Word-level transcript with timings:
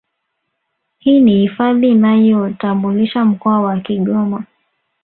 Hii 0.99 1.19
ni 1.19 1.31
hifadhi 1.39 1.89
inayoutambulisha 1.89 3.25
mkoa 3.25 3.61
wa 3.61 3.79
Kigoma 3.79 4.43